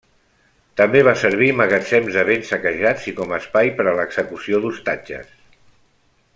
També 0.79 1.01
va 1.07 1.13
servir 1.23 1.49
magatzem 1.59 2.09
de 2.15 2.23
béns 2.31 2.49
saquejats 2.53 3.05
i 3.13 3.15
com 3.21 3.37
espai 3.39 3.73
per 3.81 3.87
a 3.87 3.95
l’execució 4.01 4.65
d'ostatges. 4.65 5.33